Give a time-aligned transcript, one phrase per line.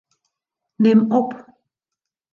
[0.81, 1.29] Nim op.